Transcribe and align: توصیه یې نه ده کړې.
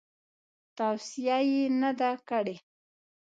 توصیه 0.77 1.37
یې 1.51 1.63
نه 1.81 1.91
ده 1.99 2.11
کړې. 2.29 2.55